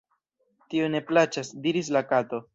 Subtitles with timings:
[0.73, 2.43] "Tio ne_ plaĉas," diris la Kato.